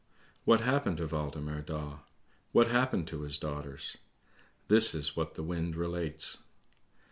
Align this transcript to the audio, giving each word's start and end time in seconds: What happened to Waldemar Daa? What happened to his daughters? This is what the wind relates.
What 0.45 0.61
happened 0.61 0.97
to 0.97 1.05
Waldemar 1.05 1.61
Daa? 1.61 1.99
What 2.53 2.69
happened 2.69 3.07
to 3.09 3.21
his 3.21 3.37
daughters? 3.37 3.97
This 4.67 4.95
is 4.95 5.15
what 5.15 5.35
the 5.35 5.43
wind 5.43 5.75
relates. 5.75 6.39